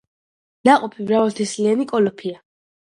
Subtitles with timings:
[0.69, 2.45] ნაყოფი მრავალთესლიანი კოლოფია.